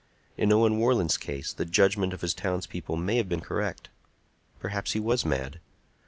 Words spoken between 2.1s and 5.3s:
of his towns people may have been correct. Perhaps he was